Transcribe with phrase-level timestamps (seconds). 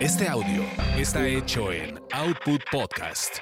[0.00, 0.62] Este audio
[0.96, 3.38] está hecho en Output Podcast.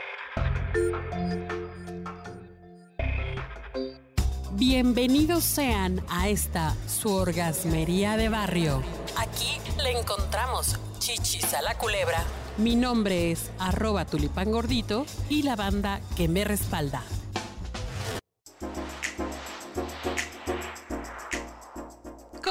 [4.52, 8.82] Bienvenidos sean a esta su orgasmería de barrio.
[9.16, 12.22] Aquí le encontramos chichis a la culebra.
[12.58, 17.02] Mi nombre es arroba tulipán gordito y la banda que me respalda.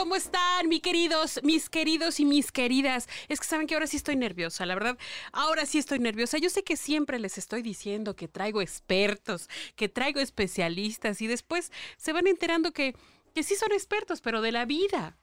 [0.05, 3.09] ¿Cómo están, mis queridos, mis queridos y mis queridas?
[3.27, 4.99] Es que saben que ahora sí estoy nerviosa, la verdad.
[5.31, 6.37] Ahora sí estoy nerviosa.
[6.37, 11.71] Yo sé que siempre les estoy diciendo que traigo expertos, que traigo especialistas y después
[11.97, 12.95] se van enterando que,
[13.33, 15.17] que sí son expertos, pero de la vida.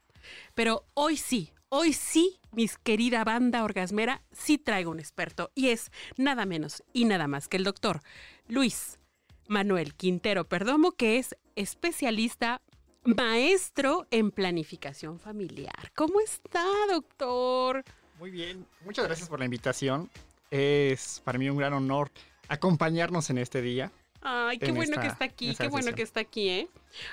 [0.57, 5.93] Pero hoy sí, hoy sí, mis querida banda orgasmera, sí traigo un experto y es
[6.17, 8.01] nada menos y nada más que el doctor
[8.49, 8.99] Luis
[9.47, 12.63] Manuel Quintero Perdomo, que es especialista
[13.05, 15.93] maestro en planificación familiar.
[15.95, 17.85] ¿Cómo está, doctor?
[18.19, 20.11] Muy bien, muchas gracias por la invitación.
[20.51, 22.11] Es para mí un gran honor
[22.49, 23.91] acompañarnos en este día.
[24.21, 26.69] Ay, qué en bueno esta- que está aquí, qué bueno que está aquí, ¿eh?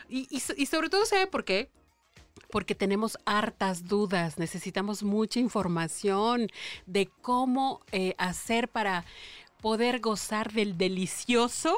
[0.10, 1.70] Y, y so- y sobre todo, ¿sabe por qué?
[2.52, 6.48] Porque tenemos hartas dudas, necesitamos mucha información
[6.86, 9.06] de cómo eh, hacer para
[9.62, 11.76] poder gozar del delicioso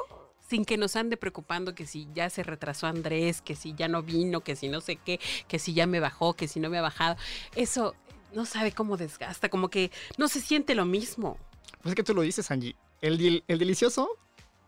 [0.52, 4.04] sin que nos ande preocupando que si ya se retrasó Andrés, que si ya no
[4.04, 6.78] vino, que si no sé qué, que si ya me bajó, que si no me
[6.78, 7.16] ha bajado.
[7.56, 7.96] Eso
[8.34, 11.38] no sabe cómo desgasta, como que no se siente lo mismo.
[11.82, 12.76] Pues es que tú lo dices, Angie.
[13.00, 14.10] El, delicioso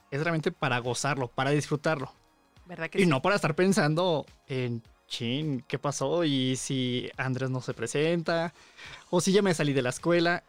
[0.10, 2.14] es realmente para gozarlo, para disfrutarlo.
[2.66, 3.08] ¿Verdad que Y sí?
[3.10, 6.24] no para estar pensando en, chin, ¿qué pasó?
[6.24, 8.54] Y si Andrés no se presenta,
[9.10, 10.46] o si ya me salí de la escuela,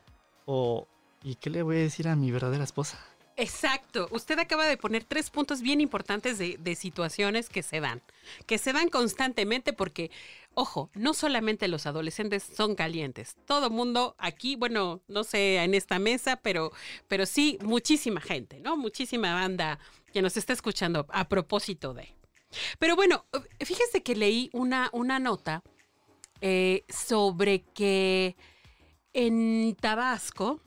[0.47, 0.87] o
[1.25, 3.05] ¿y qué le voy a decir a mi verdadera esposa?
[3.37, 4.09] Exacto.
[4.13, 8.01] Usted acaba de poner tres puntos bien importantes de, de situaciones que se dan.
[8.47, 10.11] Que se dan constantemente porque,
[10.55, 13.37] ojo, no solamente los adolescentes son calientes.
[13.47, 16.73] Todo mundo aquí, bueno, no sé en esta mesa, pero,
[17.09, 18.77] pero sí muchísima gente, ¿no?
[18.77, 19.81] Muchísima banda
[20.13, 22.15] que nos está escuchando a propósito de.
[22.79, 23.25] Pero bueno,
[23.59, 25.65] fíjese que leí una, una nota
[26.41, 28.37] eh, sobre que
[29.13, 30.61] en Tabasco,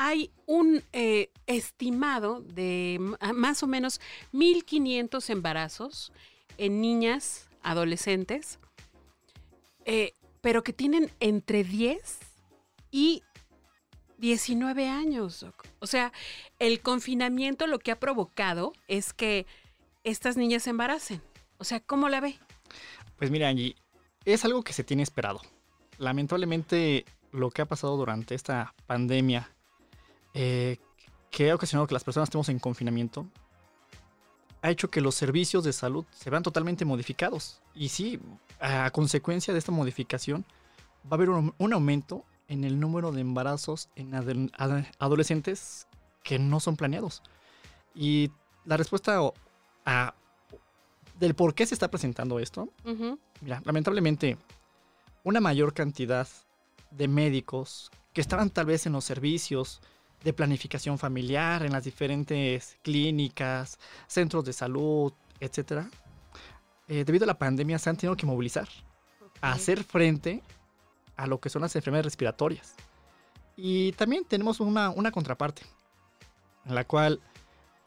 [0.00, 3.00] hay un eh, estimado de
[3.34, 4.00] más o menos
[4.32, 6.12] 1.500 embarazos
[6.56, 8.60] en niñas adolescentes,
[9.86, 12.16] eh, pero que tienen entre 10
[12.92, 13.24] y
[14.18, 15.44] 19 años.
[15.80, 16.12] O sea,
[16.60, 19.46] el confinamiento lo que ha provocado es que
[20.04, 21.20] estas niñas se embaracen.
[21.58, 22.38] O sea, ¿cómo la ve?
[23.16, 23.74] Pues mira, Angie,
[24.24, 25.40] es algo que se tiene esperado.
[25.98, 29.50] Lamentablemente, lo que ha pasado durante esta pandemia,
[30.40, 30.78] eh,
[31.30, 33.26] que ha ocasionado que las personas estemos en confinamiento,
[34.62, 37.60] ha hecho que los servicios de salud se vean totalmente modificados.
[37.74, 38.20] Y sí,
[38.60, 40.44] a consecuencia de esta modificación,
[41.04, 45.86] va a haber un, un aumento en el número de embarazos en ad- adolescentes
[46.22, 47.22] que no son planeados.
[47.94, 48.30] Y
[48.64, 49.18] la respuesta
[49.84, 50.14] a-
[51.18, 52.68] del por qué se está presentando esto.
[53.40, 54.36] Mira, lamentablemente,
[55.24, 56.28] una mayor cantidad
[56.92, 59.80] de médicos que estaban tal vez en los servicios
[60.22, 65.88] de planificación familiar, en las diferentes clínicas, centros de salud, etcétera,
[66.88, 68.68] eh, debido a la pandemia se han tenido que movilizar
[69.40, 70.42] a hacer frente
[71.16, 72.74] a lo que son las enfermedades respiratorias.
[73.56, 75.62] Y también tenemos una, una contraparte,
[76.64, 77.20] en la cual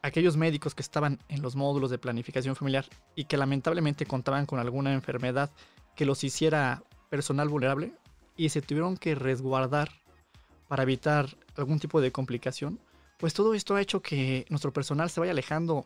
[0.01, 4.59] aquellos médicos que estaban en los módulos de planificación familiar y que lamentablemente contaban con
[4.59, 5.51] alguna enfermedad
[5.95, 7.93] que los hiciera personal vulnerable
[8.35, 10.00] y se tuvieron que resguardar
[10.71, 11.27] para evitar
[11.57, 12.79] algún tipo de complicación,
[13.17, 15.85] pues todo esto ha hecho que nuestro personal se vaya alejando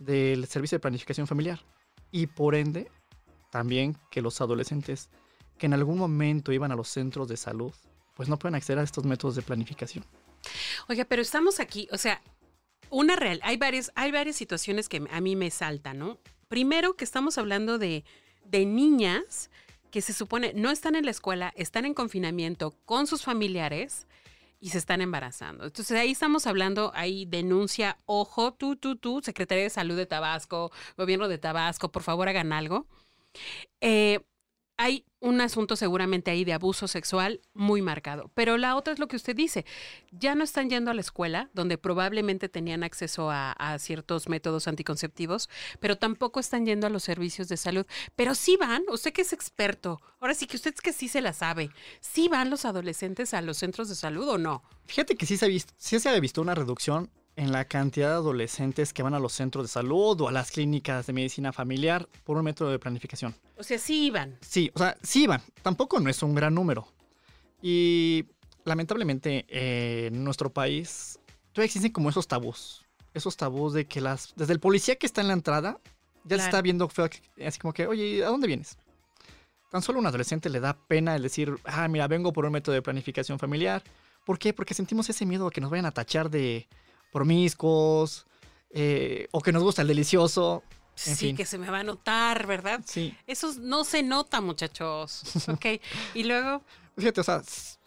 [0.00, 1.60] del servicio de planificación familiar
[2.10, 2.90] y por ende
[3.52, 5.08] también que los adolescentes
[5.56, 7.72] que en algún momento iban a los centros de salud
[8.16, 10.04] pues no pueden acceder a estos métodos de planificación.
[10.88, 12.20] Oiga, pero estamos aquí, o sea,
[12.90, 16.18] una real, hay varias, hay varias situaciones que a mí me saltan, ¿no?
[16.48, 18.04] Primero que estamos hablando de,
[18.44, 19.48] de niñas
[19.94, 24.08] que se supone no están en la escuela, están en confinamiento con sus familiares
[24.58, 25.66] y se están embarazando.
[25.66, 30.72] Entonces ahí estamos hablando, ahí denuncia, ojo, tú, tú, tú, Secretaría de Salud de Tabasco,
[30.96, 32.88] Gobierno de Tabasco, por favor hagan algo.
[33.80, 34.18] Eh,
[34.76, 38.30] hay un asunto seguramente ahí de abuso sexual muy marcado.
[38.34, 39.64] Pero la otra es lo que usted dice.
[40.10, 45.48] Ya no están yendo a la escuela, donde probablemente tenían acceso a, ciertos métodos anticonceptivos,
[45.80, 47.86] pero tampoco están yendo a los servicios de salud.
[48.16, 51.20] Pero sí van, usted que es experto, ahora sí que usted es que sí se
[51.20, 54.62] la sabe, ¿sí van los adolescentes a los centros de salud o no?
[54.86, 58.10] Fíjate que sí se ha visto, sí se ha visto una reducción en la cantidad
[58.10, 61.52] de adolescentes que van a los centros de salud o a las clínicas de medicina
[61.52, 63.34] familiar por un método de planificación.
[63.56, 64.38] O sea, sí iban.
[64.40, 65.42] Sí, o sea, sí van.
[65.62, 66.86] Tampoco no es un gran número.
[67.60, 68.26] Y
[68.64, 71.18] lamentablemente eh, en nuestro país
[71.52, 72.84] todavía existen como esos tabús.
[73.12, 74.34] Esos tabús de que las.
[74.36, 75.80] Desde el policía que está en la entrada,
[76.24, 77.08] ya se está viendo feo,
[77.46, 78.76] así como que, oye, ¿a dónde vienes?
[79.70, 82.52] Tan solo a un adolescente le da pena el decir, ah, mira, vengo por un
[82.52, 83.82] método de planificación familiar.
[84.24, 84.52] ¿Por qué?
[84.52, 86.66] Porque sentimos ese miedo a que nos vayan a tachar de
[87.14, 88.26] promiscuos
[88.70, 90.64] eh, o que nos gusta el delicioso.
[91.06, 91.36] En sí, fin.
[91.36, 92.80] que se me va a notar, ¿verdad?
[92.84, 93.16] Sí.
[93.26, 95.22] Eso no se nota, muchachos.
[95.48, 95.66] Ok.
[96.14, 96.62] Y luego,
[96.96, 97.42] Fíjate, o sea,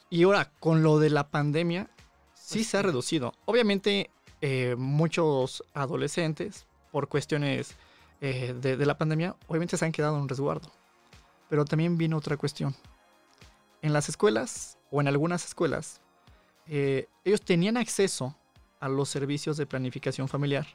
[0.10, 1.90] y ahora con lo de la pandemia,
[2.34, 3.34] sí Pues se ha reducido.
[3.46, 4.10] Obviamente,
[4.42, 7.76] eh, muchos adolescentes, por cuestiones
[8.22, 10.72] eh, de, de la pandemia, obviamente se han quedado en resguardo.
[11.50, 12.76] Pero también viene otra cuestión.
[13.82, 16.02] En las escuelas, o en algunas escuelas,
[16.66, 18.36] eh, ellos tenían acceso
[18.80, 20.68] a los servicios de planificación familiar,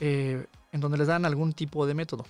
[0.00, 2.24] eh, en donde les dan algún tipo de método.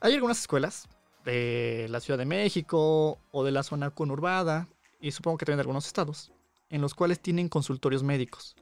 [0.00, 0.88] Hay algunas escuelas
[1.24, 4.68] de la Ciudad de México o de la zona conurbada,
[5.00, 6.32] y supongo que también de algunos estados,
[6.68, 8.56] en los cuales tienen consultorios médicos.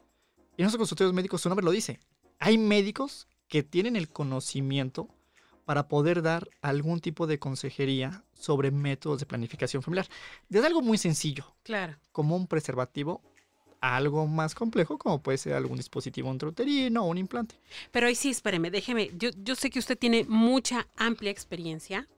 [0.56, 2.00] Y en esos consultorios médicos, su nombre lo dice,
[2.38, 5.08] hay médicos que tienen el conocimiento
[5.64, 10.06] para poder dar algún tipo de consejería sobre métodos de planificación familiar.
[10.48, 11.96] Desde algo muy sencillo, claro.
[12.10, 13.22] como un preservativo,
[13.80, 17.54] algo más complejo, como puede ser algún dispositivo intrauterino o un implante.
[17.90, 19.10] Pero ahí sí, espéreme, déjeme.
[19.16, 22.08] Yo, yo sé que usted tiene mucha amplia experiencia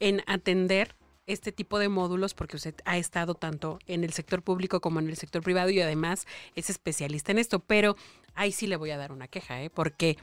[0.00, 0.94] en atender
[1.26, 5.08] este tipo de módulos porque usted ha estado tanto en el sector público como en
[5.08, 7.60] el sector privado y además es especialista en esto.
[7.60, 7.96] Pero
[8.34, 9.70] ahí sí le voy a dar una queja, ¿eh?
[9.70, 10.16] Porque,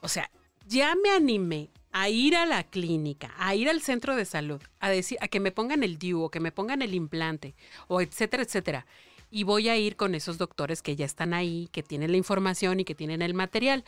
[0.00, 0.30] o sea,
[0.66, 4.90] ya me animé a ir a la clínica, a ir al centro de salud, a
[4.90, 7.54] decir, a que me pongan el DIU o que me pongan el implante,
[7.86, 8.86] o etcétera, etcétera.
[9.30, 12.80] Y voy a ir con esos doctores que ya están ahí, que tienen la información
[12.80, 13.84] y que tienen el material.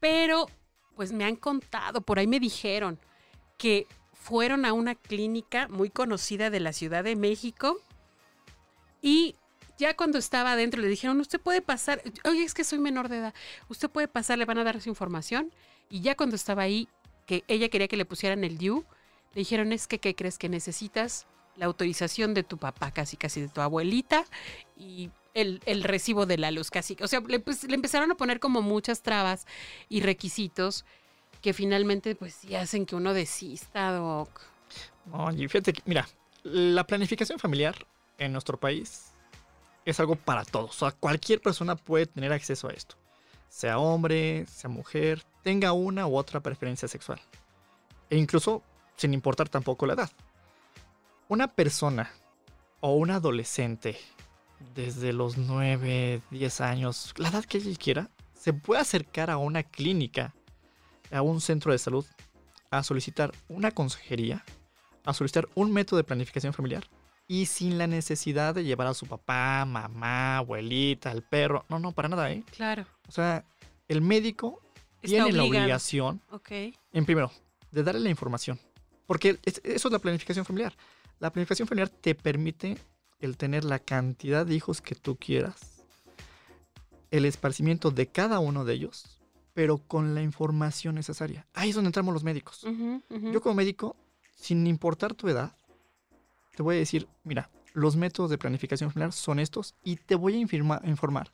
[0.00, 0.46] Pero,
[0.94, 2.98] pues me han contado, por ahí me dijeron
[3.58, 7.78] que fueron a una clínica muy conocida de la Ciudad de México
[9.00, 9.36] y
[9.78, 13.18] ya cuando estaba adentro le dijeron, usted puede pasar, oye, es que soy menor de
[13.18, 13.34] edad,
[13.68, 15.52] usted puede pasar, le van a dar su información.
[15.90, 16.88] Y ya cuando estaba ahí,
[17.26, 18.84] que ella quería que le pusieran el DIU,
[19.34, 21.26] le dijeron, es que, ¿qué crees que necesitas?
[21.56, 24.24] La autorización de tu papá, casi, casi de tu abuelita,
[24.76, 26.96] y el, el recibo de la luz, casi.
[27.00, 29.46] O sea, le, pues, le empezaron a poner como muchas trabas
[29.88, 30.84] y requisitos
[31.40, 34.40] que finalmente, pues, hacen que uno desista, Doc.
[35.12, 36.08] Oye, fíjate que, mira,
[36.42, 37.86] la planificación familiar
[38.18, 39.12] en nuestro país
[39.84, 40.70] es algo para todos.
[40.70, 42.96] O sea, cualquier persona puede tener acceso a esto.
[43.48, 47.20] Sea hombre, sea mujer, tenga una u otra preferencia sexual.
[48.10, 48.62] E incluso
[48.96, 50.10] sin importar tampoco la edad.
[51.28, 52.10] Una persona
[52.80, 53.96] o un adolescente
[54.74, 59.62] desde los 9, 10 años, la edad que ella quiera, se puede acercar a una
[59.62, 60.34] clínica,
[61.10, 62.06] a un centro de salud,
[62.70, 64.44] a solicitar una consejería
[65.04, 66.82] a solicitar un método de planificación familiar
[67.28, 71.64] y sin la necesidad de llevar a su papá, mamá, abuelita, al perro.
[71.68, 72.42] No, no, para nada, ¿eh?
[72.50, 72.84] Claro.
[73.08, 73.44] O sea,
[73.86, 74.60] el médico
[75.02, 76.50] Está tiene la obligación, Ok.
[76.92, 77.30] en primero,
[77.70, 78.58] de darle la información.
[79.06, 80.74] Porque es- eso es la planificación familiar.
[81.18, 82.76] La planificación familiar te permite
[83.20, 85.82] el tener la cantidad de hijos que tú quieras,
[87.10, 89.18] el esparcimiento de cada uno de ellos,
[89.54, 91.46] pero con la información necesaria.
[91.54, 92.66] Ahí es donde entramos los médicos.
[93.10, 93.96] Yo como médico,
[94.34, 95.56] sin importar tu edad,
[96.54, 100.34] te voy a decir, mira, los métodos de planificación familiar son estos y te voy
[100.34, 101.30] a informa- informar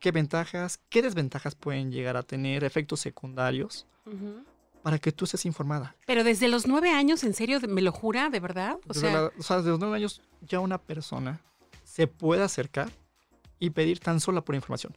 [0.00, 4.44] qué ventajas, qué desventajas pueden llegar a tener, efectos secundarios, Ujú.
[4.82, 5.94] Para que tú estés informada.
[6.06, 7.60] Pero desde los nueve años, ¿en serio?
[7.68, 8.30] ¿Me lo jura?
[8.30, 8.76] ¿De verdad?
[8.88, 11.40] O Desde, sea, la- o sea, desde los nueve años ya una persona
[11.84, 12.90] se puede acercar
[13.58, 14.94] y pedir tan sola por información.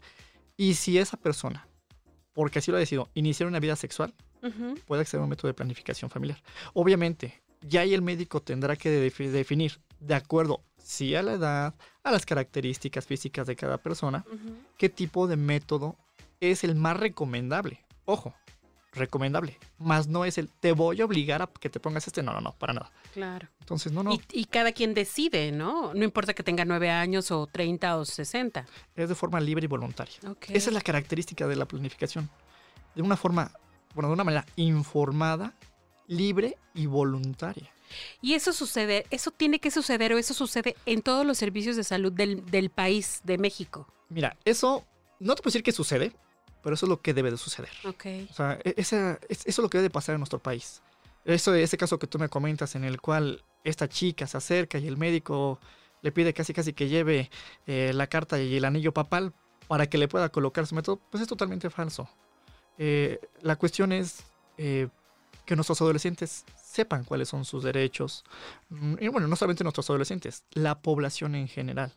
[0.57, 1.67] Y si esa persona,
[2.33, 4.13] porque así lo ha decidido, iniciar una vida sexual,
[4.85, 6.41] puede acceder a un método de planificación familiar.
[6.73, 11.73] Obviamente, ya ahí el médico tendrá que defi- definir, de acuerdo, sí a la edad,
[12.03, 14.23] a las características físicas de cada persona,
[14.77, 15.95] qué tipo de método
[16.39, 17.83] es el más recomendable.
[18.05, 18.35] Ojo,
[18.95, 22.33] recomendable, más no es el te voy a obligar a que te pongas este, no,
[22.33, 22.91] no, no, para nada.
[23.13, 23.47] Claro.
[23.59, 25.93] Entonces, no, no, Y, y cada quien decide, ¿no?
[25.93, 28.65] No importa que tenga nueve años o 30 o 60.
[28.95, 30.15] es de forma libre y voluntaria.
[30.27, 30.45] Ok.
[30.49, 32.29] Esa es la característica de la planificación.
[32.93, 33.51] De una forma,
[33.93, 35.53] bueno, de una manera informada,
[36.07, 37.71] libre y voluntaria.
[38.21, 41.83] Y eso sucede, eso tiene que suceder o eso sucede en todos los servicios de
[41.83, 43.87] salud del, del país, de México.
[44.09, 44.83] Mira, eso
[45.19, 46.11] no te puedo decir que sucede,
[46.65, 47.69] pero eso es lo que debe de suceder.
[48.29, 50.81] O sea, e- esa- eso es lo que debe de pasar en nuestro país.
[51.23, 54.87] Eso, ese caso que tú me comentas en el cual esta chica se acerca y
[54.87, 55.59] el médico
[56.01, 57.29] le pide casi casi que lleve
[57.67, 59.31] eh, la carta y el anillo papal
[59.67, 62.09] para que le pueda colocar su método, pues es totalmente falso.
[62.77, 64.23] Eh, la cuestión es,
[64.57, 64.87] eh,
[65.45, 68.23] que nuestros adolescentes sepan cuáles son sus derechos.
[68.69, 71.93] Mm, Y bueno, no solamente nuestros adolescentes, la población en general.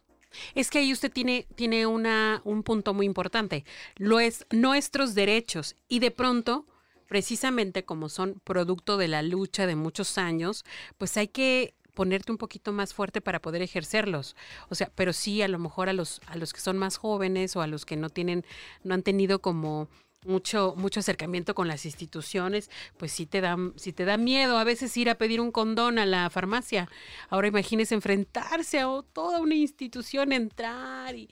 [0.54, 3.64] Es que ahí usted tiene, tiene una, un punto muy importante.
[3.96, 5.76] Lo es nuestros derechos.
[5.88, 6.66] Y de pronto,
[7.06, 10.64] precisamente como son producto de la lucha de muchos años,
[10.98, 14.36] pues hay que ponerte un poquito más fuerte para poder ejercerlos.
[14.68, 17.56] O sea, pero sí a lo mejor a los, a los que son más jóvenes
[17.56, 18.44] o a los que no tienen,
[18.84, 19.88] no han tenido como
[20.24, 24.64] mucho, mucho acercamiento con las instituciones, pues sí te da, sí te da miedo a
[24.64, 26.88] veces ir a pedir un condón a la farmacia.
[27.28, 31.28] Ahora imagínese enfrentarse a toda una institución, entrar y,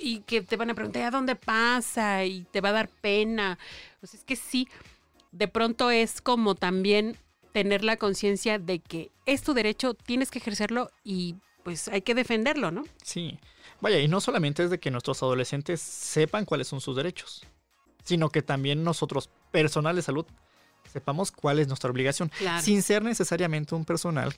[0.00, 3.58] y que te van a preguntar a dónde pasa y te va a dar pena.
[4.00, 4.68] Pues es que sí,
[5.32, 7.18] de pronto es como también
[7.52, 12.14] tener la conciencia de que es tu derecho, tienes que ejercerlo y pues hay que
[12.14, 12.84] defenderlo, ¿no?
[13.02, 13.38] Sí.
[13.80, 17.44] Vaya, y no solamente es de que nuestros adolescentes sepan cuáles son sus derechos,
[18.04, 20.26] sino que también nosotros, personal de salud,
[20.92, 22.62] sepamos cuál es nuestra obligación, Claro.
[22.62, 24.34] sin ser necesariamente un personal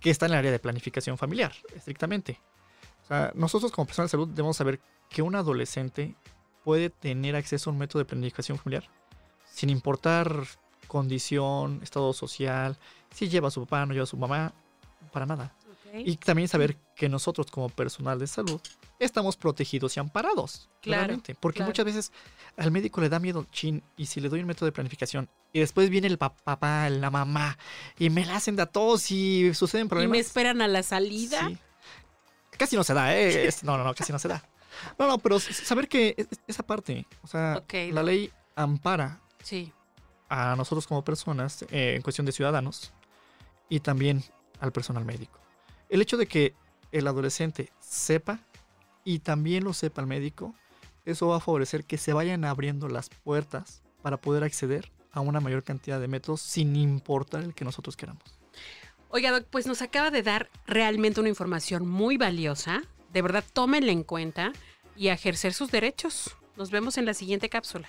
[0.00, 2.38] que está en el área de planificación familiar, estrictamente.
[3.04, 6.14] O sea, nosotros como personal de salud debemos saber que un adolescente
[6.64, 8.88] puede tener acceso a un método de planificación familiar
[9.50, 10.44] sin importar
[10.86, 12.76] condición, estado social,
[13.14, 14.52] si lleva a su papá, no lleva a su mamá,
[15.12, 15.54] para nada.
[15.94, 18.60] Y también saber que nosotros como personal de salud
[18.98, 20.68] estamos protegidos y amparados.
[20.80, 21.34] Claro, claramente.
[21.34, 21.70] Porque claro.
[21.70, 22.12] muchas veces
[22.56, 25.60] al médico le da miedo, chin, y si le doy un método de planificación y
[25.60, 27.56] después viene el pa- papá, la mamá,
[27.98, 30.12] y me la hacen de a todos y suceden y problemas.
[30.12, 31.48] me esperan a la salida.
[31.48, 31.58] Sí.
[32.58, 33.50] Casi no se da, ¿eh?
[33.62, 34.42] No, no, no, casi no se da.
[34.98, 38.02] No, no, pero saber que es- esa parte, o sea, la no.
[38.02, 39.72] ley ampara Sí.
[40.28, 42.92] a nosotros como personas eh, en cuestión de ciudadanos
[43.68, 44.22] y también
[44.60, 45.38] al personal médico.
[45.88, 46.54] El hecho de que
[46.92, 48.40] el adolescente sepa
[49.04, 50.54] y también lo sepa el médico,
[51.04, 55.40] eso va a favorecer que se vayan abriendo las puertas para poder acceder a una
[55.40, 58.22] mayor cantidad de métodos sin importar el que nosotros queramos.
[59.08, 62.82] Oiga, Doc, pues nos acaba de dar realmente una información muy valiosa.
[63.12, 64.52] De verdad, tómenla en cuenta
[64.96, 66.36] y ejercer sus derechos.
[66.56, 67.88] Nos vemos en la siguiente cápsula.